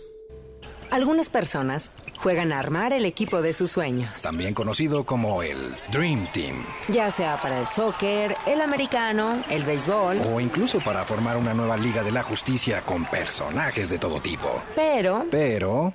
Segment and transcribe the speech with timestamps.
[0.91, 4.21] Algunas personas juegan a armar el equipo de sus sueños.
[4.23, 6.65] También conocido como el Dream Team.
[6.89, 10.21] Ya sea para el soccer, el americano, el béisbol.
[10.33, 14.61] O incluso para formar una nueva Liga de la Justicia con personajes de todo tipo.
[14.75, 15.27] Pero...
[15.31, 15.95] Pero...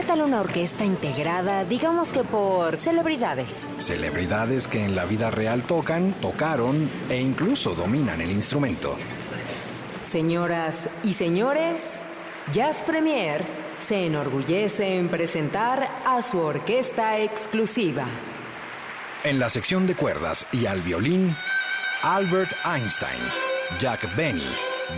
[0.00, 3.68] ¿Qué tal una orquesta integrada, digamos que por celebridades?
[3.76, 8.96] Celebridades que en la vida real tocan, tocaron e incluso dominan el instrumento.
[10.00, 12.00] Señoras y señores,
[12.50, 13.44] Jazz Premier
[13.78, 18.06] se enorgullece en presentar a su orquesta exclusiva.
[19.22, 21.36] En la sección de cuerdas y al violín,
[22.02, 23.20] Albert Einstein,
[23.78, 24.48] Jack Benny,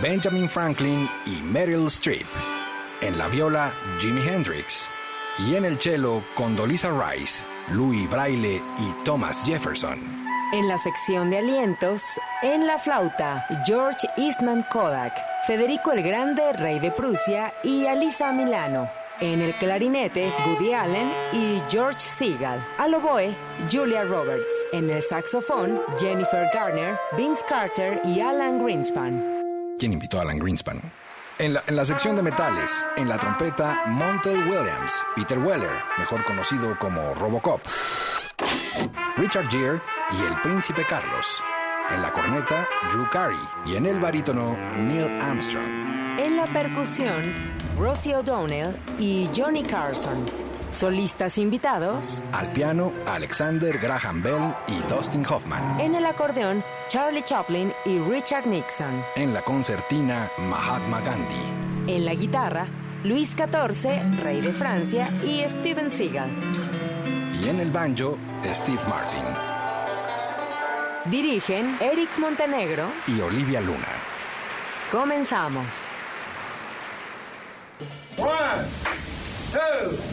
[0.01, 2.27] Benjamin Franklin y Meryl Streep.
[3.01, 4.87] En la viola, Jimi Hendrix.
[5.39, 9.99] Y en el cello, Condoleezza Rice, Louis Braille y Thomas Jefferson.
[10.53, 15.13] En la sección de alientos, en la flauta, George Eastman Kodak,
[15.47, 18.87] Federico el Grande, rey de Prusia, y Alisa Milano.
[19.19, 22.63] En el clarinete, Woody Allen y George Segal.
[22.77, 23.33] Al oboe,
[23.71, 24.53] Julia Roberts.
[24.71, 29.41] En el saxofón, Jennifer Garner, Vince Carter y Alan Greenspan.
[29.79, 30.79] ¿Quién invitó a Alan Greenspan?
[31.39, 37.15] En la, sección de metales, en la trompeta, Montel Williams, Peter Weller, mejor conocido como
[37.15, 37.59] Robocop,
[39.17, 39.81] Richard Gere
[40.11, 41.41] y el Príncipe Carlos.
[41.89, 45.65] En la corneta, Drew Carey y en el barítono, Neil Armstrong.
[46.19, 47.23] En la percusión,
[47.77, 50.42] Rosie O'Donnell y Johnny Carson.
[50.73, 52.21] Solistas invitados.
[52.31, 55.79] Al piano, Alexander Graham Bell y Dustin Hoffman.
[55.79, 59.03] En el acordeón, Charlie Chaplin y Richard Nixon.
[59.15, 61.93] En la concertina, Mahatma Gandhi.
[61.93, 62.65] En la guitarra,
[63.03, 66.31] Luis XIV, rey de Francia, y Steven Seagal.
[67.39, 69.21] Y en el banjo, Steve Martin.
[71.05, 73.89] Dirigen Eric Montenegro y Olivia Luna.
[74.91, 75.91] Comenzamos.
[78.17, 78.65] One,
[79.51, 80.12] two.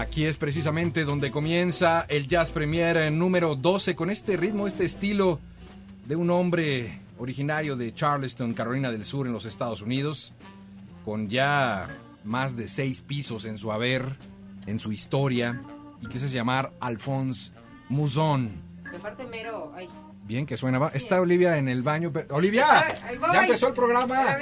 [0.00, 5.38] Aquí es precisamente donde comienza el Jazz Premier número 12 con este ritmo, este estilo
[6.06, 10.32] de un hombre originario de Charleston, Carolina del Sur, en los Estados Unidos,
[11.04, 11.86] con ya
[12.24, 14.16] más de seis pisos en su haber,
[14.66, 15.60] en su historia,
[16.00, 17.52] y que se llamar Alphonse
[17.90, 18.52] Mouzon.
[19.30, 19.74] mero,
[20.24, 20.90] Bien, que suena.
[20.94, 22.10] Está Olivia en el baño.
[22.30, 22.96] ¡Olivia!
[23.34, 24.38] ¡Ya empezó el programa!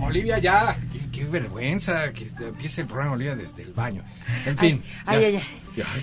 [0.00, 0.76] Olivia, ya.
[1.12, 4.02] Qué, vergüenza que empiece el programa, Olivia, desde el baño.
[4.46, 4.82] En fin.
[5.06, 5.42] Ay, ay, ay.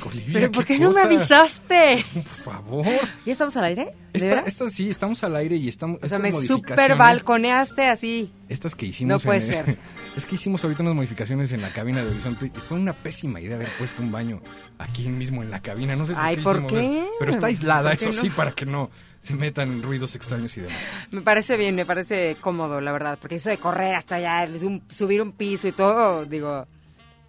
[0.05, 2.05] Olivia, ¿Pero por qué, no me avisaste?
[2.13, 2.85] Por favor.
[3.25, 3.93] ¿Ya estamos al aire?
[4.13, 5.99] Esta, sí, estamos al aire y estamos.
[6.01, 8.31] O sea, me super balconeaste así.
[8.47, 9.23] Estas que hicimos.
[9.23, 9.77] No puede ser.
[10.15, 13.41] Es que hicimos ahorita unas modificaciones en la cabina de Horizonte y fue una pésima
[13.41, 14.41] idea haber puesto un baño
[14.77, 15.93] aquí mismo en la cabina.
[15.97, 16.41] No sé por Ay, qué.
[16.41, 17.05] ¿por qué?
[17.19, 18.89] Pero está aislada, eso sí, para que no
[19.25, 20.77] se metan ruidos extraños y demás.
[21.09, 24.47] Me parece bien, me parece cómodo, la verdad, porque eso de correr hasta allá,
[24.87, 26.67] subir un piso y todo, digo,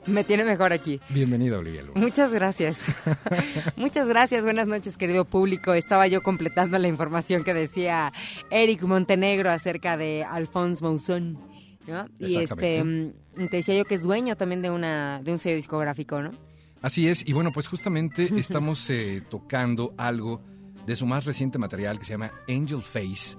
[0.05, 1.01] me tiene mejor aquí.
[1.09, 1.85] Bienvenida, Olivia.
[1.95, 2.85] Muchas gracias.
[3.77, 4.45] Muchas gracias.
[4.45, 5.73] Buenas noches, querido público.
[5.73, 8.13] Estaba yo completando la información que decía
[8.51, 11.39] Eric Montenegro acerca de Alphonse Mouzon.
[11.87, 12.07] ¿no?
[12.19, 15.57] Y este mm, te decía yo que es dueño también de una de un sello
[15.57, 16.33] discográfico, ¿no?
[16.83, 20.43] Así es, y bueno, pues justamente estamos eh, tocando algo
[20.87, 23.37] de su más reciente material que se llama Angel Face.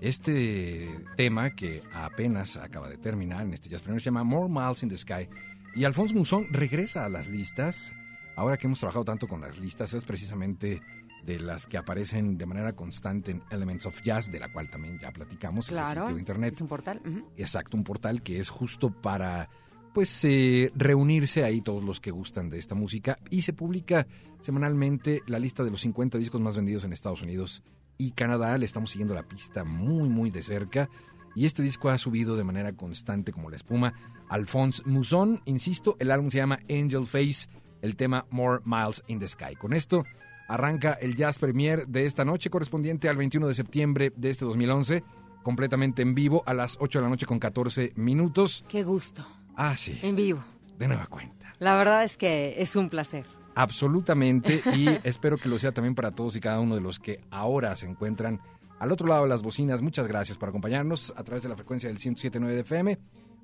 [0.00, 4.88] Este tema que apenas acaba de terminar en este jazz se llama More Miles in
[4.88, 5.28] the Sky.
[5.74, 7.92] Y Alfonso Musón regresa a las listas.
[8.36, 10.82] Ahora que hemos trabajado tanto con las listas, es precisamente
[11.24, 14.98] de las que aparecen de manera constante en Elements of Jazz, de la cual también
[14.98, 15.68] ya platicamos.
[15.68, 16.54] Claro, de internet.
[16.54, 17.00] es un portal.
[17.36, 19.48] Exacto, un portal que es justo para
[19.94, 24.06] pues eh, reunirse ahí todos los que gustan de esta música y se publica
[24.40, 27.62] semanalmente la lista de los 50 discos más vendidos en Estados Unidos
[27.96, 28.58] y Canadá.
[28.58, 30.90] Le estamos siguiendo la pista muy muy de cerca
[31.36, 33.94] y este disco ha subido de manera constante como la espuma.
[34.28, 37.48] Alphonse Mouzon, insisto, el álbum se llama Angel Face,
[37.80, 39.54] el tema More Miles in the Sky.
[39.54, 40.04] Con esto
[40.48, 45.04] arranca el Jazz Premier de esta noche, correspondiente al 21 de septiembre de este 2011,
[45.44, 48.64] completamente en vivo a las 8 de la noche con 14 minutos.
[48.68, 49.24] Qué gusto.
[49.56, 49.98] Ah, sí.
[50.02, 50.44] En vivo.
[50.78, 51.54] De nueva cuenta.
[51.58, 53.24] La verdad es que es un placer.
[53.54, 57.20] Absolutamente, y espero que lo sea también para todos y cada uno de los que
[57.30, 58.40] ahora se encuentran
[58.80, 59.80] al otro lado de las bocinas.
[59.82, 62.98] Muchas gracias por acompañarnos a través de la frecuencia del 107.9 de FM.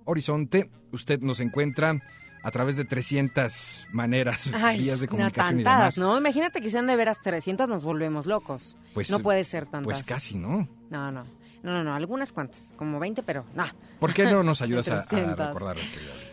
[0.05, 2.01] Horizonte, usted nos encuentra
[2.43, 6.19] a través de 300 maneras, vías de comunicación no, tantas, ¿no?
[6.19, 8.77] Imagínate que sean de veras 300, nos volvemos locos.
[8.95, 9.85] Pues, no puede ser tantas.
[9.85, 10.69] Pues casi, ¿no?
[10.91, 11.25] No, no.
[11.63, 13.65] No, no, no, algunas cuantas, como 20, pero no.
[13.99, 15.77] ¿Por qué no nos ayudas a, recordar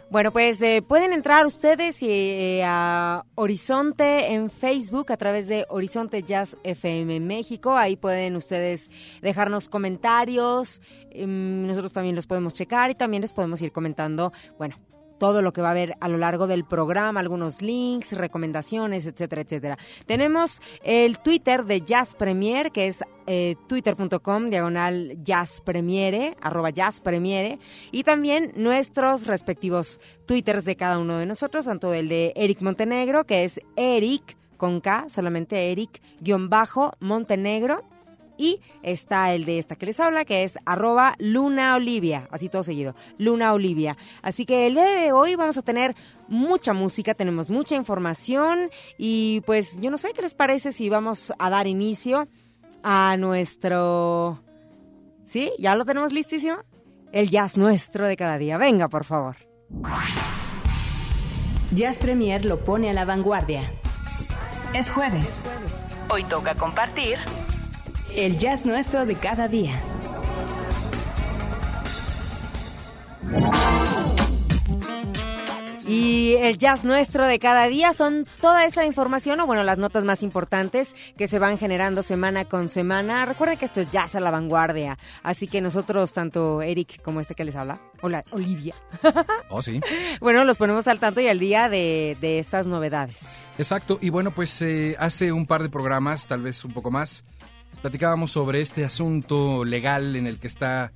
[0.10, 6.24] Bueno, pues eh, pueden entrar ustedes eh, a Horizonte en Facebook a través de Horizonte
[6.24, 7.75] Jazz FM México.
[7.75, 8.89] Ahí pueden ustedes
[9.22, 10.81] dejarnos comentarios.
[11.12, 14.77] Em, nosotros también los podemos checar y también les podemos ir comentando, bueno,
[15.17, 19.41] todo lo que va a haber a lo largo del programa, algunos links, recomendaciones, etcétera,
[19.41, 19.77] etcétera.
[20.05, 27.01] Tenemos el Twitter de Jazz Premier, que es eh, twitter.com, diagonal Jazz Premiere, arroba Jazz
[27.01, 27.59] Premiere,
[27.91, 33.25] y también nuestros respectivos Twitters de cada uno de nosotros, tanto el de Eric Montenegro,
[33.25, 37.83] que es Eric con K, solamente Eric, guion bajo, Montenegro,
[38.38, 42.63] y está el de esta que les habla, que es arroba Luna Olivia, así todo
[42.63, 43.98] seguido, Luna Olivia.
[44.22, 45.96] Así que el día de hoy vamos a tener
[46.27, 51.34] mucha música, tenemos mucha información y pues yo no sé qué les parece si vamos
[51.38, 52.27] a dar inicio
[52.84, 54.44] a nuestro...
[55.25, 55.51] ¿Sí?
[55.60, 56.58] ¿Ya lo tenemos listísimo?
[57.12, 58.58] El jazz nuestro de cada día.
[58.58, 59.36] Venga, por favor.
[61.74, 63.70] Jazz Premier lo pone a la vanguardia.
[64.74, 65.44] Es jueves.
[66.10, 67.17] Hoy toca compartir
[68.15, 69.79] el jazz nuestro de cada día.
[75.87, 80.03] Y el jazz nuestro de cada día son toda esa información, o bueno, las notas
[80.03, 83.23] más importantes que se van generando semana con semana.
[83.23, 87.35] Recuerden que esto es jazz a la vanguardia, así que nosotros, tanto Eric como este
[87.35, 88.75] que les habla, hola, Olivia.
[89.49, 89.79] Oh, sí.
[90.19, 93.19] bueno, los ponemos al tanto y al día de, estas novedades.
[93.57, 97.23] Exacto, y bueno, pues eh, hace un par de programas, tal vez un poco más,
[97.81, 100.91] platicábamos sobre este asunto legal en el que está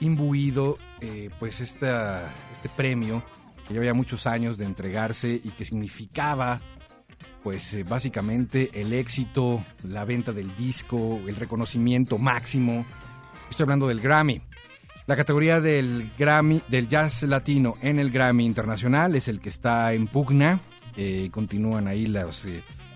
[0.00, 3.22] imbuido eh, pues esta, este premio
[3.66, 6.60] que lleva ya muchos años de entregarse y que significaba
[7.42, 12.84] pues eh, básicamente el éxito, la venta del disco, el reconocimiento máximo.
[13.50, 14.42] Estoy hablando del Grammy.
[15.06, 19.92] La categoría del Grammy, del jazz latino en el Grammy Internacional es el que está
[19.94, 20.60] en pugna.
[20.96, 22.46] Eh, continúan ahí las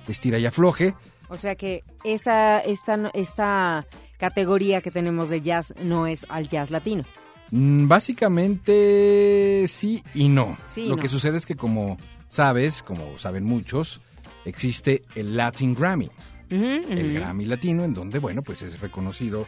[0.08, 0.94] estira y afloje.
[1.32, 3.86] O sea que esta, esta, esta
[4.18, 7.04] categoría que tenemos de jazz no es al jazz latino.
[7.50, 10.58] Mm, básicamente sí y no.
[10.76, 11.96] Lo que sucede es que como
[12.28, 14.02] sabes, como saben muchos,
[14.44, 16.10] existe el Latin Grammy,
[16.50, 17.14] el.
[17.14, 19.46] Grammy latino, en donde, bueno, pues es reconocido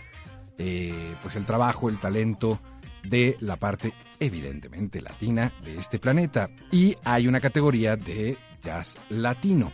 [0.57, 2.61] eh, pues el trabajo, el talento
[3.03, 6.49] de la parte evidentemente latina de este planeta.
[6.73, 9.71] Y hay una categoría de jazz latino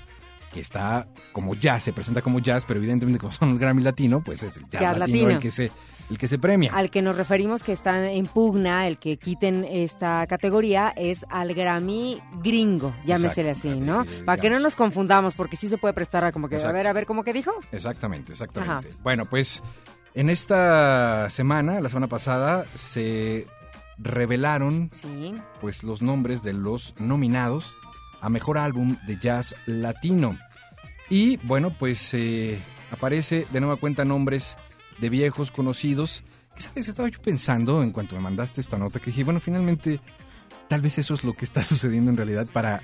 [0.53, 4.23] que está como jazz, se presenta como jazz, pero evidentemente como son el Grammy latino,
[4.23, 5.31] pues es el jazz, Jazz latino, latino.
[5.31, 5.71] el que se
[6.11, 6.73] el que se premia.
[6.75, 11.55] Al que nos referimos que está en pugna, el que quiten esta categoría, es al
[11.55, 14.03] Grammy gringo, llámesele así, ¿no?
[14.03, 16.73] eh, Para que no nos confundamos, porque sí se puede prestar a como que, a
[16.73, 17.53] ver, a ver, ¿cómo que dijo?
[17.71, 18.89] Exactamente, exactamente.
[18.89, 18.99] Ajá.
[19.05, 19.63] Bueno, pues
[20.15, 23.47] en esta semana, la semana pasada, se
[24.05, 25.35] revelaron Sí.
[25.61, 27.77] pues los nombres de los nominados
[28.21, 30.39] a mejor álbum de jazz latino.
[31.09, 32.59] Y bueno, pues eh,
[32.91, 34.57] aparece de nueva cuenta nombres
[35.01, 36.23] de viejos conocidos.
[36.55, 40.01] Que sabes, estaba yo pensando en cuanto me mandaste esta nota que dije, bueno, finalmente
[40.69, 42.83] tal vez eso es lo que está sucediendo en realidad para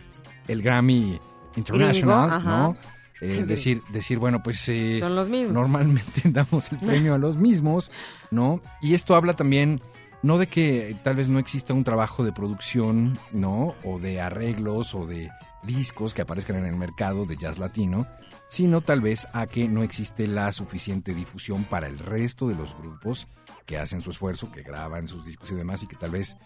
[0.49, 1.21] el Grammy
[1.57, 2.45] International.
[2.45, 2.76] ¿no?
[3.21, 5.52] Eh, decir, decir, bueno, pues eh, Son los mismos.
[5.52, 7.90] normalmente damos el premio a los mismos,
[8.31, 8.61] ¿no?
[8.83, 9.81] Y esto habla también
[10.23, 13.75] no de que tal vez no exista un trabajo de producción, ¿no?
[13.85, 15.30] O de arreglos o de
[15.62, 18.06] discos que aparezcan en el mercado de jazz latino,
[18.49, 22.76] sino tal vez a que no existe la suficiente difusión para el resto de los
[22.76, 23.26] grupos
[23.66, 26.37] que hacen su esfuerzo, que graban sus discos y demás y que tal vez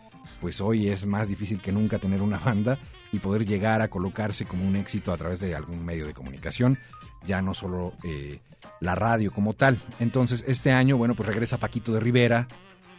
[0.41, 2.79] pues hoy es más difícil que nunca tener una banda
[3.13, 6.79] y poder llegar a colocarse como un éxito a través de algún medio de comunicación,
[7.27, 8.41] ya no solo eh,
[8.81, 9.79] la radio como tal.
[9.99, 12.47] Entonces, este año, bueno, pues regresa Paquito de Rivera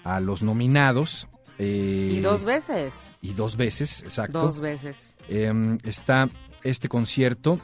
[0.03, 1.27] a los nominados.
[1.59, 3.11] eh, Y dos veces.
[3.21, 4.41] Y dos veces, exacto.
[4.41, 5.17] Dos veces.
[5.29, 6.29] Eh, está
[6.63, 7.59] este concierto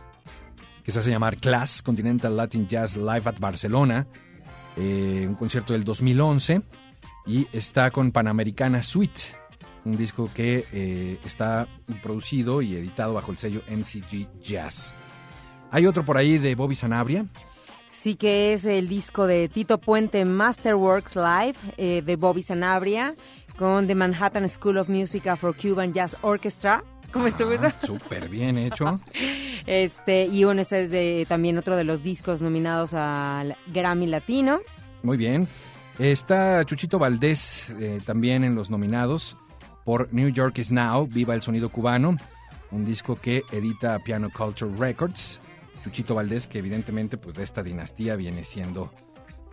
[0.84, 4.08] que se hace llamar Class Continental Latin Jazz Live at Barcelona,
[4.78, 6.62] eh, un concierto del 2011,
[7.26, 9.20] y está con Panamericana Suite,
[9.84, 11.68] un disco que eh, está
[12.02, 14.96] producido y editado bajo el sello MCG Jazz.
[15.72, 17.26] Hay otro por ahí de Bobby Sanabria,
[17.90, 23.16] Sí que es el disco de Tito Puente Masterworks Live eh, de Bobby Sanabria
[23.58, 26.84] con The Manhattan School of Music for Cuban Jazz Orchestra.
[27.12, 27.66] ¿Cómo estuvo eso?
[27.66, 29.00] Ah, Súper bien hecho.
[29.66, 34.62] Este, y bueno, este es de- también otro de los discos nominados al Grammy Latino.
[35.04, 35.46] Muy bien.
[36.00, 39.36] Está Chuchito Valdés eh, también en los nominados
[39.84, 42.16] por New York is Now, Viva el Sonido Cubano,
[42.72, 45.42] un disco que edita Piano Culture Records.
[45.88, 48.92] Chuchito Valdés, que evidentemente pues de esta dinastía viene siendo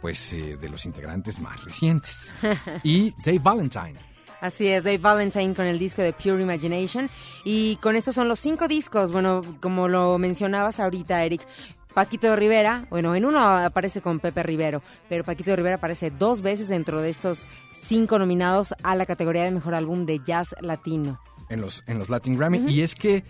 [0.01, 2.35] pues eh, de los integrantes más recientes.
[2.83, 3.95] Y Dave Valentine.
[4.41, 7.09] Así es, Dave Valentine con el disco de Pure Imagination.
[7.45, 9.13] Y con estos son los cinco discos.
[9.13, 11.47] Bueno, como lo mencionabas ahorita, Eric.
[11.95, 16.11] Paquito de Rivera, bueno, en uno aparece con Pepe Rivero, pero Paquito de Rivera aparece
[16.11, 20.57] dos veces dentro de estos cinco nominados a la categoría de mejor álbum de jazz
[20.61, 21.21] latino.
[21.49, 22.65] en los, en los Latin Grammy.
[22.69, 23.23] Y es que,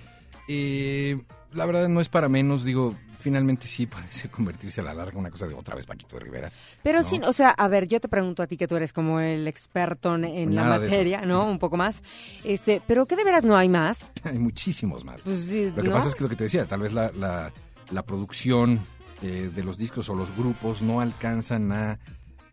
[0.49, 1.21] eh,
[1.55, 2.65] la verdad, no es para menos.
[2.65, 6.17] Digo, finalmente sí puede ser convertirse a la larga una cosa de otra vez Paquito
[6.17, 6.53] de Rivera.
[6.83, 7.05] Pero ¿no?
[7.05, 9.49] sí, o sea, a ver, yo te pregunto a ti que tú eres como el
[9.49, 11.49] experto en, en la materia, ¿no?
[11.49, 12.03] Un poco más.
[12.45, 14.11] Este, pero ¿qué de veras no hay más?
[14.25, 15.23] Hay muchísimos más.
[15.23, 15.95] Pues, sí, Lo que ¿no?
[15.95, 17.53] pasa es que lo que te decía, tal vez la, la,
[17.91, 18.81] la producción
[19.23, 21.99] eh, de los discos o los grupos no alcanzan a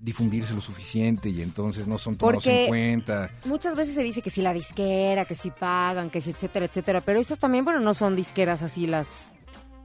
[0.01, 3.29] difundirse lo suficiente y entonces no son tomados Porque- en cuenta.
[3.45, 7.01] Muchas veces se dice que si la disquera, que si pagan, que si etcétera, etcétera,
[7.01, 9.31] pero esas también, bueno, no son disqueras así las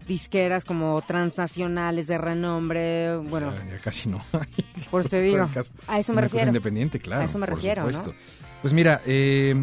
[0.09, 4.65] disqueras como transnacionales de renombre, bueno, Ya, ya casi no hay.
[4.91, 5.73] por eso te digo, caso.
[5.89, 6.49] a eso me Una cosa refiero.
[6.49, 7.23] independiente, claro.
[7.23, 7.93] A eso me por refiero, ¿no?
[7.93, 8.15] supuesto.
[8.63, 9.55] Pues mira, eh,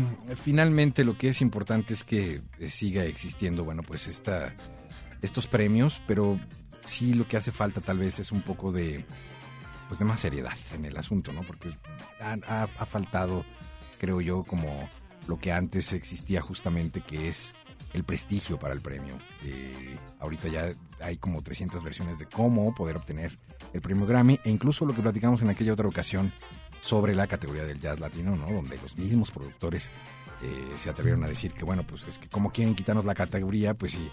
[0.44, 4.54] finalmente lo que es importante es que eh, siga existiendo, bueno, pues esta,
[5.22, 6.40] estos premios, pero
[6.86, 9.04] sí lo que hace falta tal vez es un poco de,
[9.94, 11.44] pues de más seriedad en el asunto, ¿no?
[11.44, 11.70] Porque
[12.20, 13.46] ha, faltado,
[14.00, 14.90] creo yo, como
[15.28, 17.54] lo que antes existía justamente, que es
[17.94, 19.20] el prestigio para el premio.
[19.44, 23.38] Eh, ahorita ya hay como 300 versiones de cómo poder obtener
[23.72, 26.34] el premio Grammy e incluso lo que platicamos en aquella otra ocasión
[26.82, 28.52] sobre la categoría del jazz latino, ¿no?
[28.52, 29.92] Donde los mismos productores
[30.42, 33.76] eh, se atrevieron a decir que, bueno, pues es que como quieren quitarnos la categoría,
[33.76, 34.10] pues si,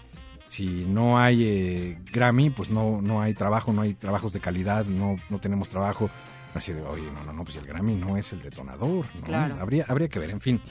[0.51, 4.85] si no hay eh, Grammy, pues no, no hay trabajo, no hay trabajos de calidad,
[4.85, 6.09] no, no tenemos trabajo.
[6.53, 9.21] Así de, oye, no, no, no, pues el Grammy no es el detonador, ¿no?
[9.21, 9.55] Claro.
[9.61, 10.61] Habría, habría que ver, en fin.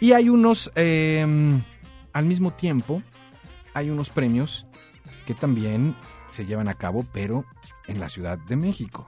[0.00, 1.24] Y hay unos, eh,
[2.12, 3.04] al mismo tiempo,
[3.72, 4.66] hay unos premios
[5.26, 5.94] que también
[6.30, 7.44] se llevan a cabo, pero
[7.86, 9.06] en la Ciudad de México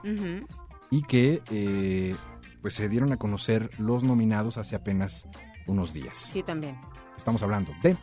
[0.89, 2.15] y que eh,
[2.61, 5.27] pues se dieron a conocer los nominados hace apenas
[5.67, 6.17] unos días.
[6.17, 6.79] Sí, también.
[7.17, 7.97] Estamos hablando de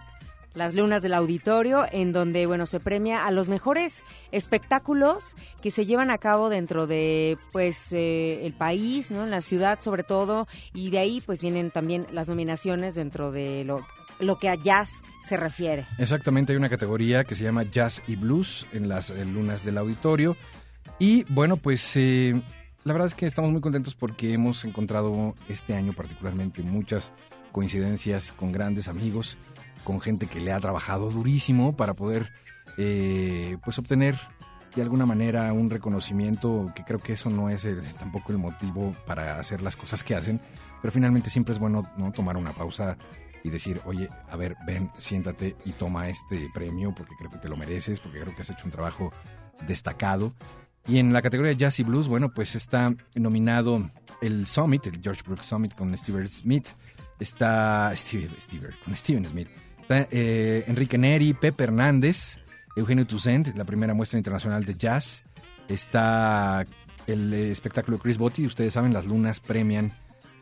[0.54, 5.86] las lunas del auditorio, en donde, bueno, se premia a los mejores espectáculos que se
[5.86, 9.24] llevan a cabo dentro de, pues, eh, el país, ¿no?
[9.24, 13.64] En la ciudad, sobre todo, y de ahí, pues, vienen también las nominaciones dentro de
[13.64, 13.86] lo,
[14.18, 15.86] lo que a jazz se refiere.
[15.98, 19.78] Exactamente, hay una categoría que se llama Jazz y Blues en las eh, lunas del
[19.78, 20.36] auditorio.
[20.98, 22.40] Y bueno, pues eh,
[22.84, 27.12] la verdad es que estamos muy contentos porque hemos encontrado este año particularmente muchas
[27.52, 29.36] coincidencias con grandes amigos,
[29.84, 32.32] con gente que le ha trabajado durísimo para poder
[32.78, 34.16] eh, pues obtener
[34.74, 38.94] de alguna manera un reconocimiento que creo que eso no es el- tampoco el motivo
[39.06, 40.40] para hacer las cosas que hacen,
[40.80, 42.96] pero finalmente siempre es bueno no tomar una pausa
[43.42, 47.48] y decir, oye, a ver, ven, siéntate y toma este premio porque creo que te
[47.48, 49.12] lo mereces, porque creo que has hecho un trabajo
[49.66, 50.32] destacado.
[50.86, 53.90] Y en la categoría Jazz y Blues, bueno, pues está nominado
[54.20, 56.68] el Summit, el George Brooks Summit con Steven Smith.
[57.18, 59.48] Está Steve, Steve, con Steven Smith.
[59.90, 62.38] Está eh, Enrique Neri, Pepe Hernández,
[62.76, 65.24] Eugenio Toussaint, la primera muestra internacional de jazz.
[65.66, 66.64] Está
[67.08, 68.46] el eh, espectáculo de Chris Botti.
[68.46, 69.90] Ustedes saben, las lunas premian,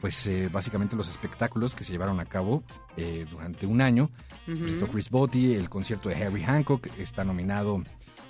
[0.02, 2.62] pues eh, básicamente los espectáculos que se llevaron a cabo
[2.98, 4.11] eh, durante un año.
[4.44, 6.87] Presentó Chris Botti, el concierto de Harry Hancock.
[6.98, 7.82] Está nominado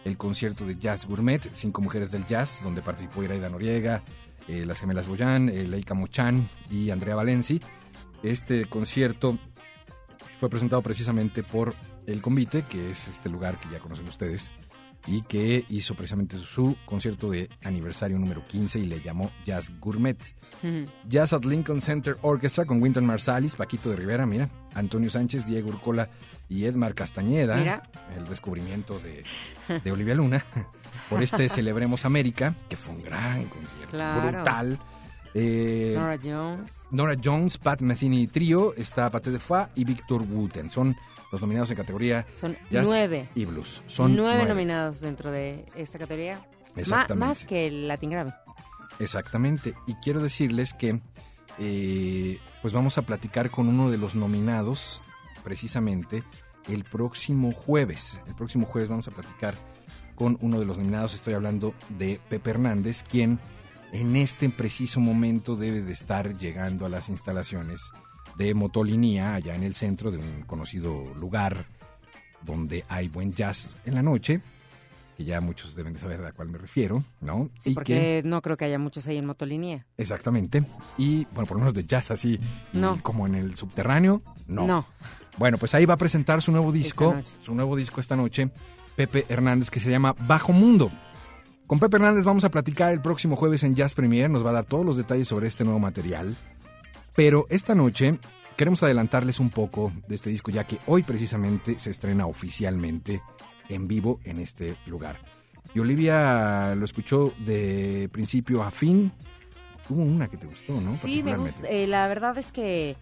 [0.05, 4.05] el concierto de Jazz Gourmet, Cinco Mujeres del Jazz, donde participó Iraida Noriega,
[4.47, 7.61] eh, las gemelas Boyan, Leica Mochan y Andrea Valenci.
[8.23, 9.37] Este concierto
[10.39, 11.75] fue presentado precisamente por
[12.07, 14.53] El Convite, que es este lugar que ya conocen ustedes,
[15.07, 20.19] y que hizo precisamente su concierto de aniversario número 15 y le llamó Jazz Gourmet.
[21.09, 25.69] Jazz at Lincoln Center Orchestra con Winton Marsalis, Paquito de Rivera, mira, Antonio Sánchez, Diego
[25.71, 26.11] Urcola
[26.49, 27.57] y Edmar Castañeda.
[27.57, 27.83] Mira.
[28.17, 29.25] El descubrimiento de,
[29.81, 30.45] de Olivia Luna.
[31.09, 34.31] Por este Celebremos América, que fue un gran concierto, Claro.
[34.33, 34.79] brutal.
[35.35, 36.87] Eh, Nora Jones.
[36.91, 40.71] Nora Jones, Pat Metheny Trio, está Pate de Foix y Víctor Wooten.
[40.71, 40.97] Son
[41.31, 43.29] los nominados en categoría Son Jazz nueve.
[43.35, 43.83] y Blues.
[43.87, 46.41] Son nueve, nominados dentro de esta categoría.
[46.77, 47.27] Exactamente.
[47.27, 48.33] más que el Latin Grammy.
[48.99, 49.75] Exactamente.
[49.87, 51.01] Y quiero decirles que
[51.59, 55.03] eh, pues vamos a platicar con uno de los nominados
[55.45, 56.23] precisamente
[56.69, 58.21] el próximo jueves.
[58.27, 59.55] El próximo jueves vamos a platicar
[60.15, 61.15] con uno de los nominados.
[61.15, 63.39] Estoy hablando de Pepe Hernández, quien
[63.93, 67.91] en este preciso momento debe de estar llegando a las instalaciones
[68.37, 71.67] de Motolinía, allá en el centro de un conocido lugar
[72.43, 74.41] donde hay buen jazz en la noche,
[75.17, 77.51] que ya muchos deben de saber a cuál me refiero, ¿no?
[77.59, 79.85] Sí, Y que- porque no creo que haya muchos ahí en Motolinía.
[79.97, 80.63] Exactamente.
[80.97, 82.39] Y, bueno, por lo menos de jazz así,
[82.73, 83.03] y No.
[83.03, 84.67] como en el subterráneo, no.
[84.67, 84.87] No.
[85.39, 88.51] Bueno, pues ahí va a presentar su nuevo disco, su nuevo disco esta noche,
[88.95, 90.91] Pepe Hernández, que se llama Bajo Mundo.
[91.69, 94.55] Con Pepe Hernández vamos a platicar el próximo jueves en Jazz Premier, nos va a
[94.55, 96.35] dar todos los detalles sobre este nuevo material.
[97.15, 98.19] Pero esta noche
[98.57, 103.21] queremos adelantarles un poco de este disco, ya que hoy precisamente se estrena oficialmente
[103.69, 105.19] en vivo en este lugar.
[105.75, 109.13] Y Olivia lo escuchó de principio a fin.
[109.91, 110.95] Hubo una que te gustó, ¿no?
[110.95, 111.69] Sí, me gusta.
[111.69, 112.97] eh, la verdad es que,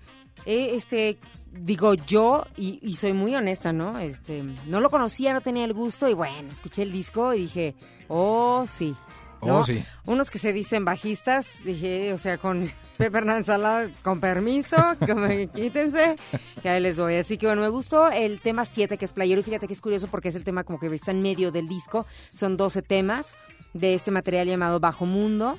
[0.45, 1.19] eh, este,
[1.53, 3.99] digo yo, y, y soy muy honesta, ¿no?
[3.99, 7.75] Este, no lo conocía, no tenía el gusto, y bueno, escuché el disco y dije,
[8.09, 8.95] oh, sí.
[9.43, 9.61] ¿no?
[9.61, 9.85] Oh, sí.
[10.07, 15.47] Unos que se dicen bajistas, dije, o sea, con Pepe Hernández con permiso, que me
[15.55, 16.17] quítense,
[16.63, 17.17] que ahí les doy.
[17.17, 19.81] Así que bueno, me gustó el tema 7, que es playero, y fíjate que es
[19.81, 23.37] curioso porque es el tema como que está en medio del disco, son 12 temas
[23.73, 25.59] de este material llamado Bajo Mundo.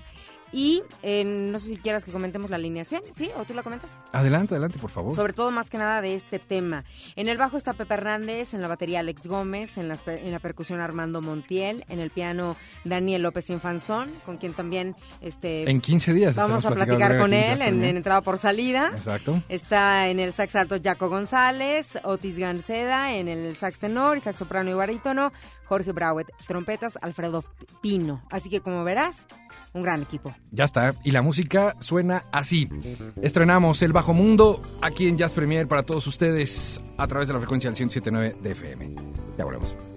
[0.51, 3.29] Y eh, no sé si quieras que comentemos la alineación, ¿sí?
[3.37, 3.97] ¿O tú la comentas?
[4.11, 5.15] Adelante, adelante, por favor.
[5.15, 6.83] Sobre todo, más que nada, de este tema.
[7.15, 10.39] En el bajo está Pepe Hernández, en la batería Alex Gómez, en la, en la
[10.39, 12.55] percusión Armando Montiel, en el piano
[12.85, 16.35] Daniel López Infanzón, con quien también este, En 15 días.
[16.35, 18.91] vamos a platicar con él en entrada por salida.
[18.93, 19.41] Exacto.
[19.49, 24.39] Está en el sax alto Jaco González, Otis Ganceda, en el sax tenor y sax
[24.39, 25.31] soprano y barítono,
[25.67, 27.43] Jorge Brauet, trompetas, Alfredo
[27.81, 28.21] Pino.
[28.29, 29.25] Así que como verás,
[29.73, 30.33] un gran equipo.
[30.51, 30.95] Ya está.
[31.03, 32.69] Y la música suena así.
[33.21, 37.39] Estrenamos El Bajo Mundo aquí en Jazz Premier para todos ustedes a través de la
[37.39, 38.95] frecuencia del 107.9 de FM.
[39.37, 39.96] Ya volvemos.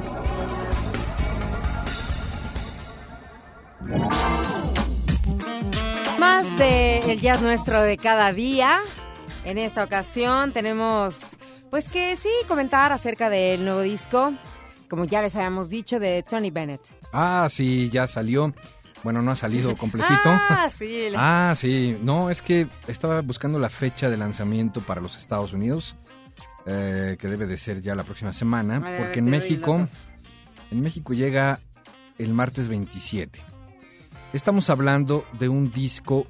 [6.21, 8.79] Más de el jazz nuestro de cada día.
[9.43, 11.35] En esta ocasión tenemos,
[11.71, 14.31] pues que sí, comentar acerca del nuevo disco,
[14.87, 16.81] como ya les habíamos dicho, de Tony Bennett.
[17.11, 18.53] Ah, sí, ya salió.
[19.01, 20.19] Bueno, no ha salido completito.
[20.25, 21.07] Ah, sí.
[21.17, 21.97] Ah, sí.
[22.03, 25.95] No, es que estaba buscando la fecha de lanzamiento para los Estados Unidos,
[26.67, 29.87] eh, que debe de ser ya la próxima semana, ver, porque en México,
[30.69, 31.61] en México llega
[32.19, 33.50] el martes 27.
[34.33, 36.25] Estamos hablando de un disco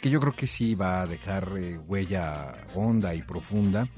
[0.00, 3.88] que yo creo que sí va a dejar eh, huella honda y profunda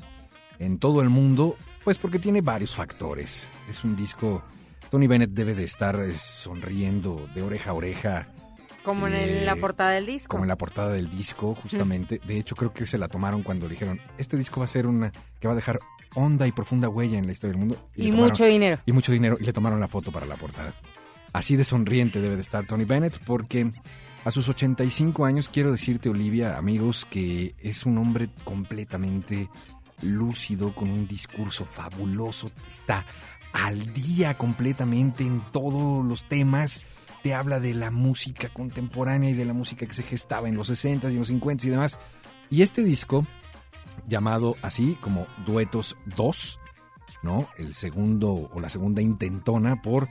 [0.58, 3.48] en todo el mundo, pues porque tiene varios factores.
[3.68, 4.42] Es un disco,
[4.90, 8.28] Tony Bennett debe de estar eh, sonriendo de oreja a oreja
[8.84, 10.30] Como en eh, la portada del disco.
[10.30, 12.20] como en la portada del disco, justamente.
[12.26, 14.86] De hecho, creo que se la tomaron cuando le dijeron, este disco va a ser
[14.86, 15.78] una que va a dejar
[16.14, 17.76] honda y profunda huella en la historia del mundo.
[17.94, 18.80] y tomaron- mucho dinero.
[18.86, 20.74] Y mucho dinero, y le tomaron la foto para la portada.
[21.32, 23.72] Así de sonriente debe de estar Tony Bennett, porque
[24.24, 29.48] a sus 85 años, quiero decirte, Olivia, amigos, que es un hombre completamente
[30.02, 33.06] lúcido, con un discurso fabuloso, está
[33.52, 36.82] al día completamente en todos los temas,
[37.22, 40.70] te habla de la música contemporánea y de la música que se gestaba en los
[40.70, 41.98] 60s y en los 50s y demás.
[42.50, 43.26] Y este disco,
[44.06, 46.60] llamado así como Duetos 2,
[47.22, 47.48] ¿no?
[47.56, 50.08] El segundo o la segunda intentona por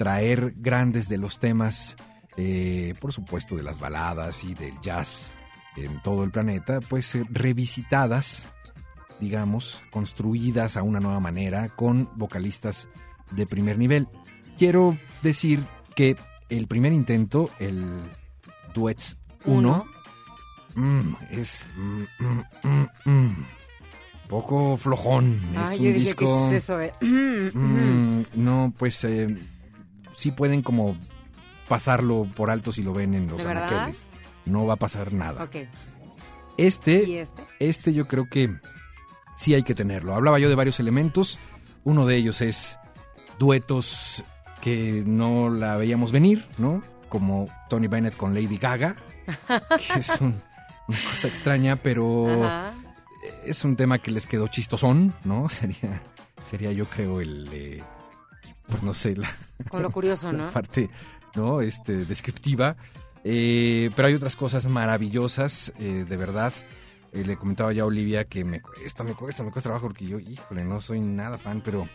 [0.00, 1.94] traer grandes de los temas,
[2.38, 5.30] eh, por supuesto, de las baladas y del jazz
[5.76, 8.46] en todo el planeta, pues eh, revisitadas,
[9.20, 12.88] digamos, construidas a una nueva manera con vocalistas
[13.30, 14.08] de primer nivel.
[14.56, 15.60] Quiero decir
[15.94, 16.16] que
[16.48, 17.84] el primer intento, el
[18.72, 19.84] Duets 1,
[20.76, 21.16] Uno.
[21.30, 22.42] es mm, mm,
[23.04, 23.46] mm, mm,
[24.30, 25.38] poco flojón.
[25.54, 26.50] Ah, es yo un dije, disco...
[27.02, 29.36] mm, Mm, no, pues eh,
[30.20, 30.96] sí pueden como
[31.68, 34.04] pasarlo por alto si lo ven en los anaqueles.
[34.46, 35.44] No va a pasar nada.
[35.44, 35.54] Ok.
[35.56, 35.66] ¿Y
[36.56, 37.42] Este, este?
[37.58, 38.54] este yo creo que
[39.36, 40.14] sí hay que tenerlo.
[40.14, 41.38] Hablaba yo de varios elementos.
[41.84, 42.78] Uno de ellos es
[43.38, 44.24] duetos
[44.60, 46.82] que no la veíamos venir, ¿no?
[47.08, 48.96] Como Tony Bennett con Lady Gaga,
[49.94, 50.40] que es un-
[50.88, 52.74] una cosa extraña, pero Ajá.
[53.46, 55.48] es un tema que les quedó chistosón, ¿no?
[55.48, 56.02] Sería,
[56.44, 57.82] sería yo creo el, eh,
[58.70, 59.28] pues no sé, la,
[59.68, 60.50] Con lo curioso, la ¿no?
[60.50, 60.88] parte,
[61.34, 61.60] ¿no?
[61.60, 62.76] Este, descriptiva.
[63.24, 66.52] Eh, pero hay otras cosas maravillosas, eh, de verdad.
[67.12, 70.06] Eh, le comentaba ya a Olivia que me cuesta, me cuesta, me cuesta trabajo porque
[70.06, 71.88] yo, híjole, no soy nada fan, pero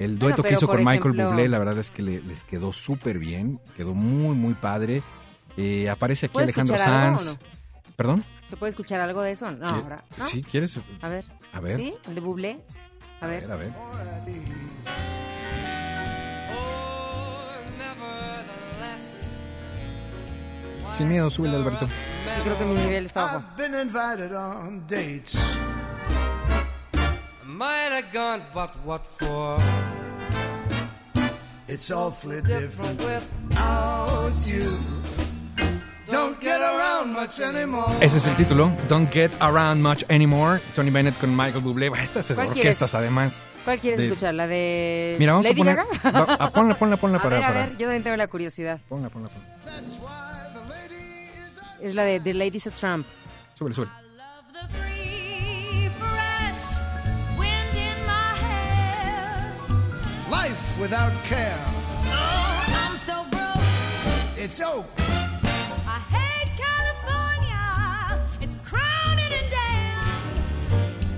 [0.00, 2.42] el dueto que pero hizo con Michael ejemplo- Bublé, la verdad es que le- les
[2.44, 5.02] quedó súper bien, quedó muy, muy padre.
[5.56, 7.28] Eh, aparece aquí ¿Puedes Alejandro Sanz.
[7.28, 7.38] o
[7.96, 8.24] ¿Perdón?
[8.46, 9.50] ¿Se puede escuchar algo de eso?
[9.50, 10.04] No, ¿Qui- ahora.
[10.16, 10.26] ¿no?
[10.26, 10.78] Sí, ¿quieres?
[11.02, 11.24] A ver.
[11.52, 11.76] A ver.
[11.76, 11.94] ¿Sí?
[12.06, 12.60] ¿El de Bublé?
[13.20, 13.42] A A ver.
[13.42, 15.07] ver, a ver.
[20.92, 21.86] Sin miedo, súbele, Alberto.
[21.86, 23.38] Sí, creo que mi nivel está bajo.
[23.38, 25.58] I've been invited on dates.
[27.44, 29.58] Might have gone, but what for?
[31.68, 34.64] It's awfully different without you.
[36.10, 37.92] Don't get around much anymore.
[38.00, 38.70] Ese es el título.
[38.88, 40.58] Don't Get Around Much Anymore.
[40.74, 41.90] Tony Bennett con Michael Bublé.
[42.02, 43.42] Estas ¿Cuál orquestas, además.
[43.66, 44.32] ¿Cuál quieres de- escuchar?
[44.32, 45.76] ¿La de Mira, vamos Lady a poner.
[46.02, 46.20] Gaga?
[46.24, 47.36] va- ah, ponla, ponla, ponla a para.
[47.36, 48.80] ver, a para- ver, yo también tengo la curiosidad.
[48.88, 49.48] Ponla, ponla, ponla.
[51.80, 53.06] Es la de The Ladies of Trump.
[53.54, 53.92] Súbele, súbele.
[60.30, 61.58] Life without care.
[64.36, 64.86] It's oak.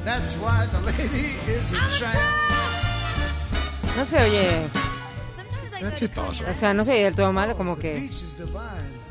[0.04, 2.18] That's why the lady is a tramp.
[3.96, 4.66] No se oye,
[5.78, 6.44] Era chistoso.
[6.48, 8.10] o sea, no se oye del todo mal, como que...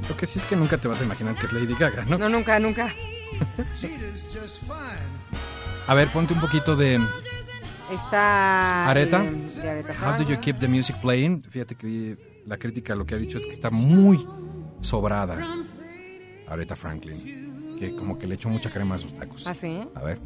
[0.09, 2.17] Lo que sí es que nunca te vas a imaginar que es Lady Gaga, ¿no?
[2.17, 2.93] No, nunca, nunca.
[5.87, 6.99] A ver, ponte un poquito de
[7.91, 8.89] Está...
[8.89, 9.23] Areta.
[9.23, 11.43] sí, de How do you keep the music playing?
[11.43, 14.27] Fíjate que la crítica lo que ha dicho es que está muy
[14.81, 15.37] sobrada.
[16.47, 19.45] Aretha Franklin, que como que le echó mucha crema a sus tacos.
[19.45, 19.81] ¿Ah, sí?
[19.95, 20.19] A ver.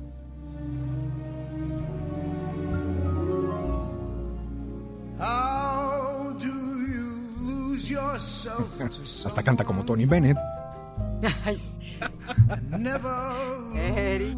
[9.26, 10.38] Hasta canta como Tony Bennett.
[11.46, 11.60] Ay,
[13.76, 14.38] Eric.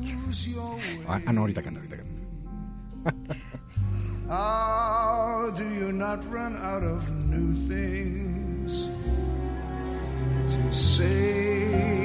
[1.08, 3.36] Ah, ah, no, ahorita canta, ahorita canta.
[4.30, 8.90] How do you not run out of new things
[10.48, 12.05] to say?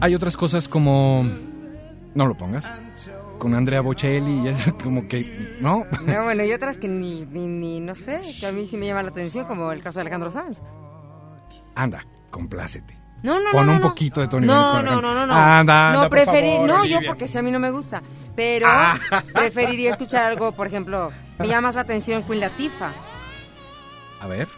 [0.00, 1.24] Hay otras cosas como...
[2.14, 2.70] No lo pongas.
[3.38, 5.24] Con Andrea Bocelli y es como que...
[5.60, 5.84] No.
[6.04, 8.86] No, bueno, y otras que ni, ni, ni, no sé, que a mí sí me
[8.86, 10.60] llama la atención, como el caso de Alejandro Sanz.
[11.74, 12.98] Anda, complácete.
[13.22, 13.88] No, no, Pon no, un no.
[13.88, 15.34] poquito de Tony no, Bennett No, no, no, no.
[15.34, 18.02] Anda, anda, no, por preferí, favor, no, yo porque si a mí no me gusta.
[18.34, 18.94] Pero Ah.
[19.34, 22.92] preferiría escuchar algo, por ejemplo, me llama más la atención Queen Latifah.
[24.20, 24.48] A ver.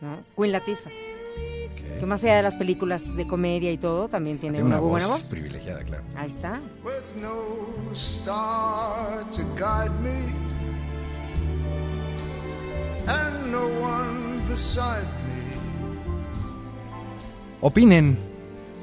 [0.00, 0.18] ¿no?
[0.36, 0.90] Queen Latifah.
[1.98, 4.82] Que más allá de las películas de comedia y todo, también tiene, Tiene una, una
[4.82, 5.30] muy buena voz voz.
[5.30, 6.04] privilegiada, claro.
[6.16, 6.60] Ahí está.
[6.84, 10.20] With no star to guide me
[13.10, 15.36] and no one beside me.
[17.60, 18.16] Opinen.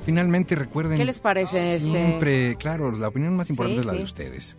[0.04, 0.98] Finalmente recuerden.
[0.98, 1.90] ¿Qué les parece este?
[1.90, 4.58] Siempre, claro, la opinión más importante Sí, es la de ustedes.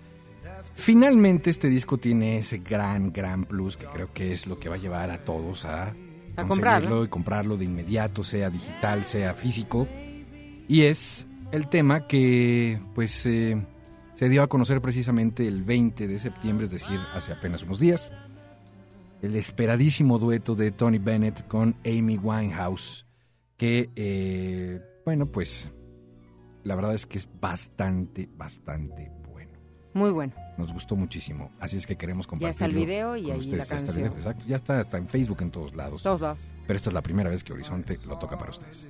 [0.76, 4.74] Finalmente este disco tiene ese gran, gran plus que creo que es lo que va
[4.74, 5.94] a llevar a todos a,
[6.36, 7.04] A comprarlo.
[7.04, 9.86] y comprarlo de inmediato, sea digital, sea físico.
[10.66, 13.64] Y es el tema que pues eh,
[14.14, 18.12] se dio a conocer precisamente el 20 de septiembre, es decir, hace apenas unos días.
[19.22, 23.06] El esperadísimo dueto de Tony Bennett con Amy Winehouse,
[23.56, 25.70] que, eh, bueno, pues
[26.62, 29.10] la verdad es que es bastante, bastante.
[29.94, 30.32] Muy bueno.
[30.58, 32.50] Nos gustó muchísimo, así es que queremos Ya compartirlo.
[32.52, 33.58] está el video y con ahí ustedes.
[33.58, 34.04] la Ya está el canción.
[34.04, 34.44] video, exacto.
[34.46, 36.02] Ya está, está en Facebook en todos lados.
[36.02, 36.50] Todos lados.
[36.66, 38.86] Pero esta es la primera vez que Horizonte lo toca para ustedes.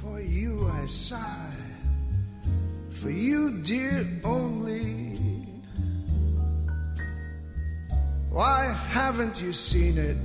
[0.00, 1.16] For you I sigh,
[2.90, 5.18] for you, dear, only.
[8.30, 10.16] Why haven't you seen it?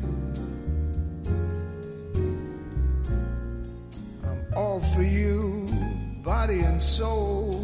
[4.59, 5.65] All for you,
[6.21, 7.55] body and soul.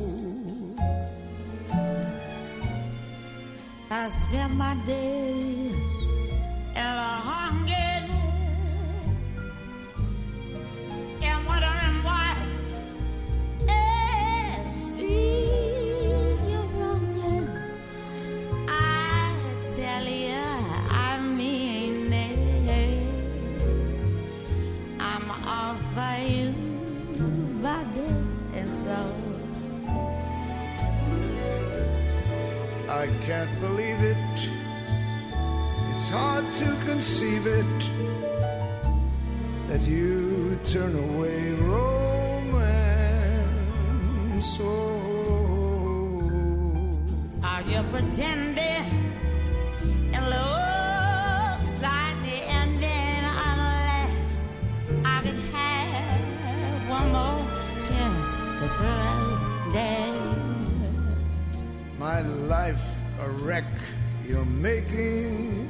[3.92, 5.96] I spend my days
[6.82, 7.85] in a hunger
[33.06, 34.18] I can't believe it.
[35.94, 37.90] It's hard to conceive it
[39.68, 42.58] that you turn away romance.
[44.60, 45.86] Oh,
[47.44, 48.86] Are you pretending?
[50.12, 54.30] It looks like the ending unless
[55.06, 57.46] I could have one more
[57.88, 59.16] chance to pretend.
[62.00, 62.95] my life
[63.26, 63.66] a wreck
[64.28, 65.68] you're making.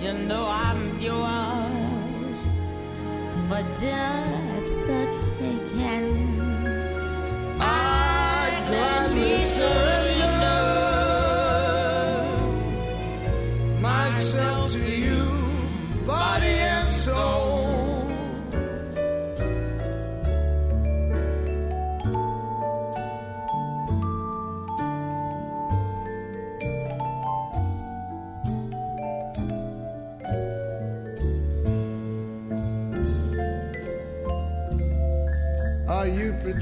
[0.00, 2.38] You know I'm yours
[3.48, 5.00] for just the
[5.38, 6.43] taking.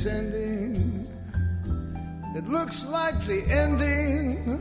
[0.02, 1.06] Pretending?
[2.34, 4.58] It looks like the ending.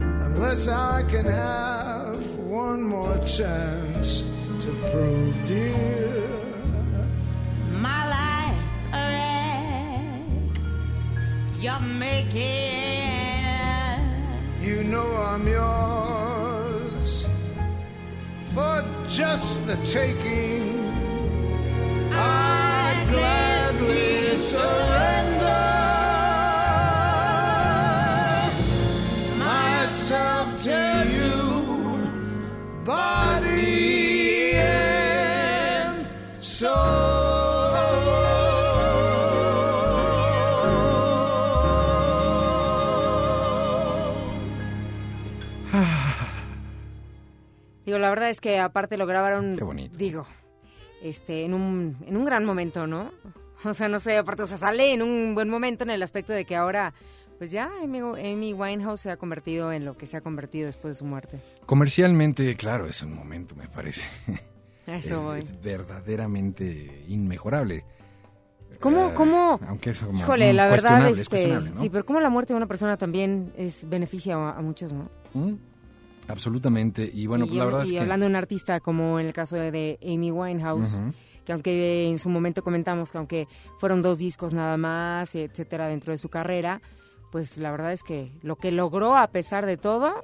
[0.00, 4.22] Unless I can have one more chance
[4.60, 6.28] to prove, dear.
[7.72, 8.62] My life
[8.92, 10.62] a wreck.
[11.58, 14.00] You're making it.
[14.60, 17.24] You know I'm yours
[18.54, 20.78] for just the taking.
[22.12, 24.09] I'd gladly
[24.50, 25.64] surrender
[29.38, 30.80] myself to
[31.16, 36.06] you, body and
[36.38, 37.70] soul.
[47.86, 49.96] Digo, la verdad es que aparte lo grabaron, Qué bonito.
[49.96, 50.26] digo,
[51.02, 53.10] este, en un, en un gran momento, ¿no?
[53.64, 56.32] O sea, no sé, aparte, o sea, sale en un buen momento en el aspecto
[56.32, 56.94] de que ahora,
[57.38, 60.94] pues ya Amy, Amy Winehouse se ha convertido en lo que se ha convertido después
[60.94, 61.40] de su muerte.
[61.66, 64.02] Comercialmente, claro, es un momento, me parece.
[64.86, 65.40] Eso voy.
[65.40, 67.84] Es verdaderamente inmejorable.
[68.80, 69.60] ¿Cómo, Eh, cómo?
[69.68, 71.80] Aunque es como, Híjole, la verdad, es este, cuestionable, ¿no?
[71.80, 75.10] sí, pero como la muerte de una persona también es beneficia a, a muchos, ¿no?
[75.34, 75.54] Mm,
[76.28, 77.08] Absolutamente.
[77.12, 78.00] Y bueno, y, pues la verdad y es que...
[78.00, 81.12] hablando de un artista como en el caso de, Amy Winehouse, Ujú.
[81.44, 86.12] Que aunque en su momento comentamos que aunque fueron dos discos nada más, etcétera, dentro
[86.12, 86.80] de su carrera,
[87.30, 90.14] pues la verdad es que lo que logró a pesar de todo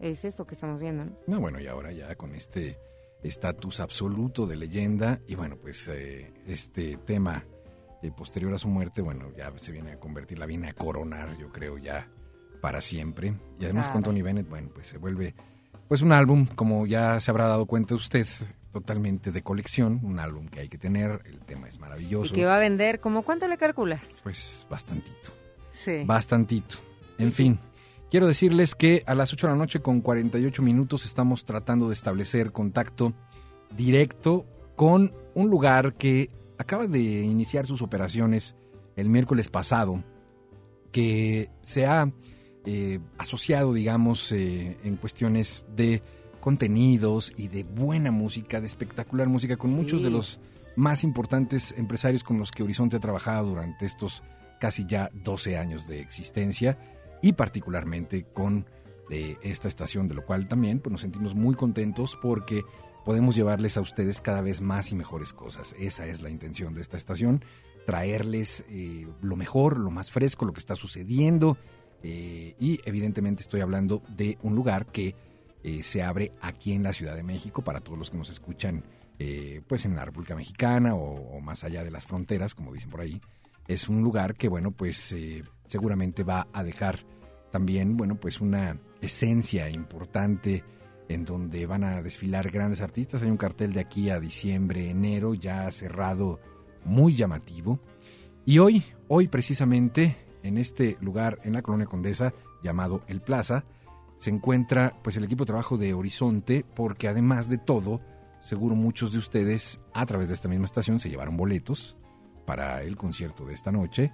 [0.00, 1.12] es esto que estamos viendo, ¿no?
[1.26, 2.78] No, bueno, y ahora ya con este
[3.22, 7.44] estatus absoluto de leyenda y bueno, pues eh, este tema
[8.02, 11.38] eh, posterior a su muerte, bueno, ya se viene a convertir, la viene a coronar,
[11.38, 12.08] yo creo, ya
[12.60, 13.34] para siempre.
[13.60, 14.02] Y además con.
[14.02, 15.34] Tony Bennett, bueno, pues se vuelve
[15.86, 18.26] pues un álbum, como ya se habrá dado cuenta usted,
[18.72, 22.34] totalmente de colección, un álbum que hay que tener, el tema es Y maravilloso.
[22.34, 24.20] que va a vender, ¿como cuánto le calculas?
[24.22, 25.30] Pues bastantito.
[25.72, 26.02] Sí.
[26.04, 26.76] Bastantito.
[27.18, 27.58] En fin,
[28.10, 31.94] quiero decirles que a las 8 de la noche con 48 minutos estamos tratando de
[31.94, 33.12] establecer contacto
[33.76, 38.56] directo con un lugar que acaba de iniciar sus operaciones
[38.96, 40.02] el miércoles pasado,
[40.90, 42.10] que se ha
[42.64, 46.02] eh, asociado, digamos, eh, en cuestiones de
[46.42, 49.76] contenidos y de buena música, de espectacular música, con Sí.
[49.76, 50.40] muchos de los
[50.76, 54.22] más importantes empresarios con los que Horizonte ha trabajado durante estos
[54.60, 56.78] casi ya 12 años de existencia
[57.22, 58.66] y particularmente con
[59.10, 62.62] eh, esta estación, de lo cual también pues, nos sentimos muy contentos porque
[63.04, 65.76] podemos llevarles a ustedes cada vez más y mejores cosas.
[65.78, 67.44] Esa es la intención de esta estación,
[67.86, 71.56] traerles eh, lo mejor, lo más fresco, lo que está sucediendo
[72.02, 75.14] eh, y evidentemente estoy hablando de un lugar que
[75.62, 78.84] eh, se abre aquí en la Ciudad de México para todos los que nos escuchan
[79.18, 83.00] eh, pues en la República Mexicana o, más allá de las fronteras, como dicen por
[83.00, 83.20] ahí.
[83.68, 87.00] Es un lugar que, bueno, pues eh, seguramente va a dejar
[87.52, 90.64] también, bueno, pues una esencia importante
[91.08, 93.22] en donde van a desfilar grandes artistas.
[93.22, 96.40] Hay un cartel de aquí a diciembre, enero, ya cerrado,
[96.84, 97.78] muy llamativo.
[98.44, 103.64] Y hoy, hoy precisamente, en este lugar, en la Colonia Condesa, llamado El Plaza,
[104.22, 108.00] se encuentra pues el equipo de trabajo de Horizonte, porque además de todo,
[108.40, 111.96] seguro muchos de ustedes a través de esta misma estación se llevaron boletos
[112.46, 114.12] para el concierto de esta noche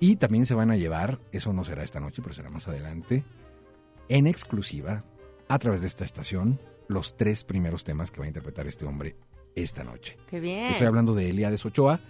[0.00, 3.22] y también se van a llevar, eso no será esta noche, pero será más adelante,
[4.08, 5.04] en exclusiva,
[5.46, 9.14] a través de esta estación, los tres primeros temas que va a interpretar este hombre
[9.54, 10.16] esta noche.
[10.26, 10.66] Qué bien.
[10.66, 12.00] Estoy hablando de Eliades Ochoa.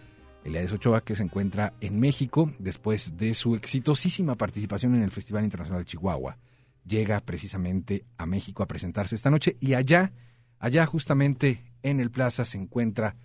[0.42, 5.44] Eliades Ochoa que se encuentra en México después de su exitosísima participación en el Festival
[5.44, 6.38] Internacional de Chihuahua.
[6.86, 10.12] Llega precisamente a México a presentarse esta noche y allá,
[10.58, 13.16] allá justamente en el plaza se encuentra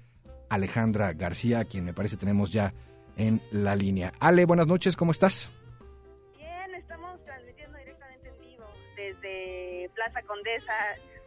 [0.50, 2.74] Alejandra García, a quien me parece tenemos ya
[3.18, 4.14] en la línea.
[4.20, 5.52] Ale, buenas noches, ¿cómo estás?
[6.38, 10.74] Bien, estamos transmitiendo directamente en vivo desde Plaza Condesa,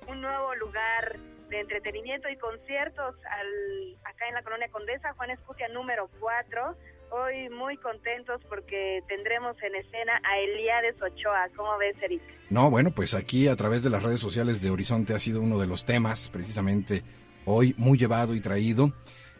[0.08, 1.18] un nuevo lugar
[1.48, 6.76] de entretenimiento y conciertos al, acá en la colonia Condesa, Juan Escutia número 4.
[7.10, 11.48] Hoy muy contentos porque tendremos en escena a Eliades Ochoa.
[11.56, 12.22] ¿Cómo ves, Eric?
[12.50, 15.58] No, bueno, pues aquí a través de las redes sociales de Horizonte ha sido uno
[15.58, 17.02] de los temas precisamente
[17.44, 18.92] hoy muy llevado y traído.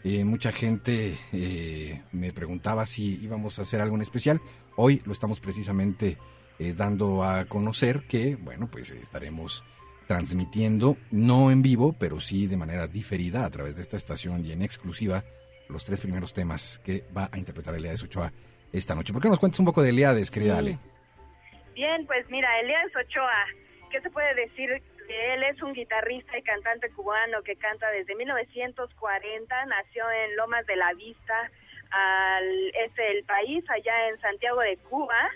[0.05, 4.41] Eh, mucha gente eh, me preguntaba si íbamos a hacer algo en especial.
[4.77, 6.19] Hoy lo estamos precisamente
[6.59, 9.65] eh, dando a conocer que, bueno, pues estaremos
[10.07, 14.53] transmitiendo, no en vivo, pero sí de manera diferida a través de esta estación y
[14.53, 15.25] en exclusiva
[15.69, 18.33] los tres primeros temas que va a interpretar Eliades Ochoa
[18.73, 19.13] esta noche.
[19.13, 20.79] ¿Por qué no nos cuentas un poco de Eliades, querida Ale?
[21.75, 23.47] Bien, pues mira, Eliades Ochoa,
[23.91, 25.43] ¿qué se puede decir de él?
[25.45, 30.93] Es un guitarrista y cantante cubano que canta desde 1940, nació en Lomas de la
[30.95, 31.51] Vista,
[31.91, 35.31] al este del país, allá en Santiago de Cuba.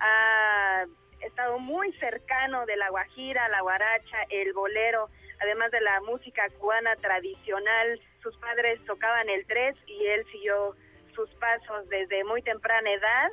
[0.00, 0.84] Ha
[1.20, 5.08] estado muy cercano de la guajira, la guaracha, el bolero,
[5.40, 8.00] además de la música cubana tradicional.
[8.22, 10.76] Sus padres tocaban el tres y él siguió
[11.14, 13.32] sus pasos desde muy temprana edad.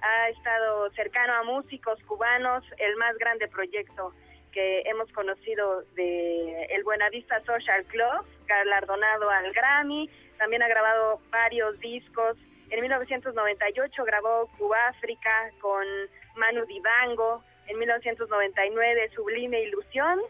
[0.00, 4.12] Ha estado cercano a músicos cubanos, el más grande proyecto
[4.52, 10.08] que hemos conocido de el Buenavista Social Club, galardonado al Grammy,
[10.38, 12.36] también ha grabado varios discos.
[12.70, 14.48] En 1998 grabó
[14.88, 15.84] África con
[16.36, 20.20] Manu Dibango, en 1999 Sublime Ilusión.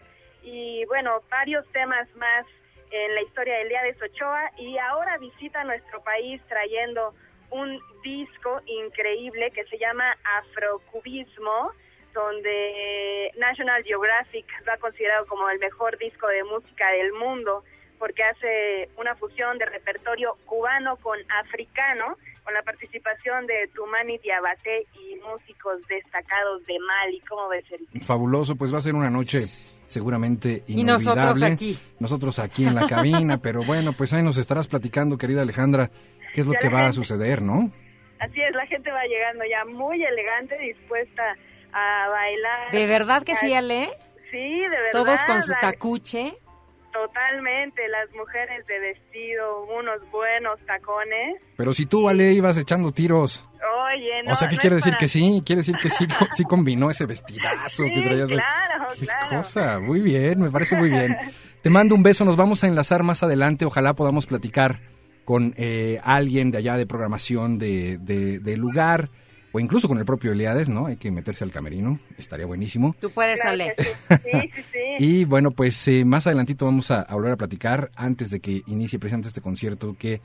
[0.42, 2.46] Y bueno, varios temas más
[2.90, 7.14] en la historia de Eliades Ochoa y ahora visita nuestro país trayendo
[7.50, 11.72] un disco increíble que se llama Afrocubismo,
[12.12, 17.64] donde National Geographic lo ha considerado como el mejor disco de música del mundo
[17.98, 24.86] porque hace una fusión de repertorio cubano con africano, con la participación de Tumani Diabate
[24.94, 27.20] y músicos destacados de Mali.
[27.28, 28.02] ¿Cómo ves, Eric?
[28.02, 29.40] Fabuloso, pues va a ser una noche
[29.88, 30.80] seguramente inolvidable.
[30.80, 31.78] Y nosotros aquí.
[31.98, 35.90] Nosotros aquí en la cabina, pero bueno, pues ahí nos estarás platicando, querida Alejandra,
[36.32, 37.72] qué es lo Ya que va a suceder, ¿no?
[38.20, 41.22] Así es, la gente va llegando ya muy elegante, dispuesta
[41.72, 42.72] a bailar.
[42.72, 43.88] ¿De verdad que sí, Ale?
[44.30, 44.92] Sí, de verdad.
[44.92, 46.34] Todos con su tacuche.
[46.92, 51.40] Totalmente, las mujeres de vestido, unos buenos tacones.
[51.56, 53.46] Pero si tú, Ale, ibas echando tiros.
[53.94, 54.32] Oye, no.
[54.32, 55.42] o sea, ¿qué no quiere decir para- que sí?
[55.44, 58.28] Quiere decir que sí, sí combinó ese vestidazo Sí, que traías.
[58.28, 59.36] claro, Qué claro.
[59.38, 61.16] cosa, muy bien, me parece muy bien.
[61.62, 64.80] Te mando un beso, nos vamos a enlazar más adelante, ojalá podamos platicar
[65.24, 69.10] con eh, alguien de allá de programación de, lugar,
[69.52, 70.86] o incluso con el propio Eliades, ¿no?
[70.86, 72.94] Hay que meterse al camerino, estaría buenísimo.
[73.00, 73.74] Tú puedes, Claro Ale.
[73.76, 74.78] que sí, sí, sí, sí.
[75.00, 78.62] Y bueno, pues eh, más adelantito vamos a, a volver a platicar antes de que
[78.66, 80.20] inicie precisamente este concierto que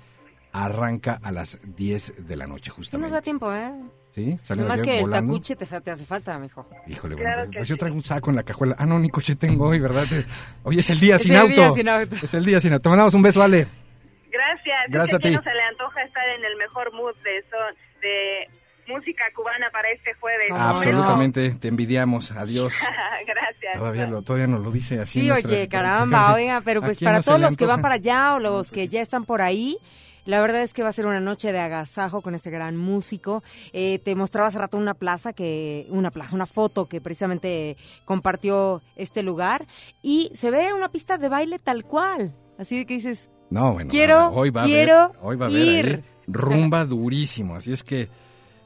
[0.54, 3.12] arranca a las 10 de la noche Sí nos justamente.
[3.14, 3.72] da tiempo, ¿eh?
[4.12, 4.38] ¿Sí?
[4.44, 5.34] Salió ayer que el volando.
[5.34, 6.70] tacuche te, te hace falta, mijo.
[6.88, 7.80] Híjole, Claro bueno, pues yo sí.
[7.80, 8.76] traigo un saco en la cajuela.
[8.78, 10.06] Ah, no, ni coche tengo hoy, ¿verdad?
[10.62, 11.54] Hoy es el día Es sin el auto.
[11.56, 12.16] día sin auto.
[12.22, 12.84] Es el día sin auto.
[12.84, 13.68] Te mandamos un beso, Ale.
[14.32, 14.76] Gracias.
[14.90, 15.36] Gracias Es que a ti.
[15.36, 19.90] no se le antoja estar en el mejor mood de, son, de música cubana para
[19.90, 20.50] este jueves.
[20.50, 20.70] ¿Cómo no?
[20.70, 22.32] Absolutamente, te envidiamos.
[22.32, 22.74] Adiós.
[23.28, 23.74] Gracias.
[23.78, 25.22] Todavía, lo, todavía nos lo dice así.
[25.22, 27.96] Sí, nuestra- oye, caramba, oiga, pero ¿A pues para no todos los que van para
[27.96, 29.78] allá o los que ya están por ahí,
[30.26, 33.44] la verdad es que va a ser una noche de agasajo con este gran músico.
[33.74, 38.82] Eh, te mostraba hace rato una plaza que, una plaza, una foto que precisamente compartió
[38.96, 39.66] este lugar
[40.02, 42.36] y se ve una pista de baile tal cual.
[42.58, 43.90] Así que dices, No, bueno.
[43.90, 46.04] Quiero, hoy va quiero a haber, hoy va a haber ahí ir.
[46.28, 47.56] rumba durísimo.
[47.56, 48.08] Así es que,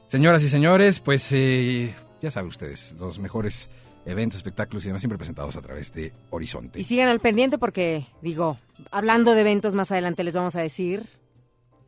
[0.06, 3.68] señoras y señores, pues eh, ya saben ustedes, los mejores
[4.06, 6.80] eventos, espectáculos y demás siempre presentados a través de Horizonte.
[6.80, 8.56] y sigan al pendiente porque, digo,
[8.90, 11.06] hablando de eventos más adelante les vamos a decir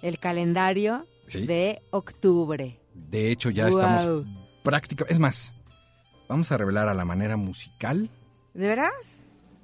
[0.03, 1.47] el calendario Sí.
[1.47, 2.79] de octubre.
[2.95, 3.79] De hecho, ya Wow.
[3.79, 4.27] estamos
[4.63, 5.13] prácticamente...
[5.13, 5.53] Es más,
[6.29, 8.09] vamos a revelar a la manera musical
[8.55, 9.21] ¿De veras?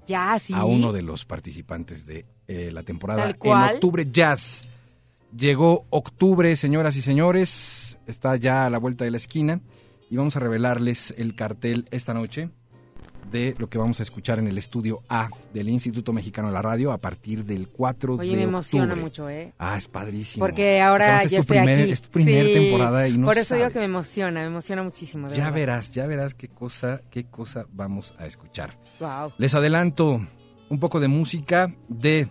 [0.07, 0.53] Ya, sí.
[0.55, 3.37] a uno de los participantes de eh, la temporada en
[3.74, 4.64] octubre jazz.
[5.37, 9.61] Llegó octubre, señoras y señores, está ya a la vuelta de la esquina
[10.09, 12.51] y vamos a revelarles el cartel esta noche
[13.31, 16.62] de lo que vamos a escuchar en el estudio A del Instituto Mexicano de la
[16.62, 19.01] Radio a partir del 4 Oye, de me emociona octubre.
[19.03, 19.53] mucho, ¿eh?
[19.59, 20.45] Ah, es padrísimo.
[20.45, 21.91] Porque ahora es ya tu estoy primer- aquí.
[21.93, 24.83] Es tu primera Sí, temporada y no Por eso digo que me emociona, me emociona
[24.83, 25.29] muchísimo.
[25.29, 25.55] de Ya verdad.
[25.57, 28.79] verás, ya verás qué cosa, qué cosa vamos a escuchar.
[29.01, 29.33] Wow.
[29.39, 30.20] Les adelanto
[30.68, 32.29] un poco de música de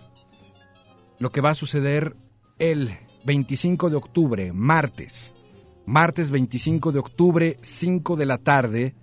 [1.19, 2.15] lo que va a suceder
[2.59, 2.89] el
[3.25, 5.33] 25 de octubre, martes.
[5.85, 8.95] Martes 25 de octubre, 5 de la tarde,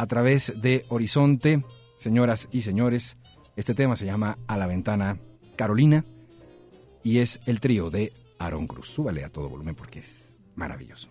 [0.00, 1.62] a través de Horizonte.
[1.98, 3.18] Señoras y señores,
[3.54, 5.18] este tema se llama A la ventana
[5.56, 6.06] Carolina
[7.04, 8.88] y es el trío de Aaron Cruz.
[8.88, 11.10] Súbale a todo volumen porque es maravilloso.